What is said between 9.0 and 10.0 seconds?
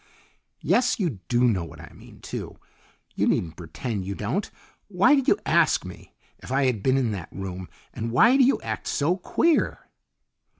queer?"